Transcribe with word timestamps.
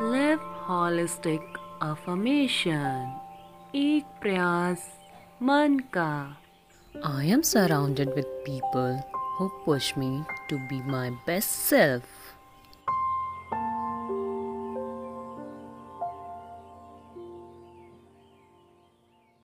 Live 0.00 0.42
holistic 0.66 1.42
affirmation. 1.80 3.10
Ek 3.74 4.06
prayas 4.22 4.82
man 5.40 5.80
ka. 5.90 6.38
I 7.02 7.24
am 7.26 7.42
surrounded 7.42 8.14
with 8.14 8.26
people 8.44 8.98
who 9.38 9.50
push 9.64 9.96
me 9.96 10.22
to 10.48 10.58
be 10.68 10.82
my 10.82 11.10
best 11.26 11.66
self. 11.66 12.21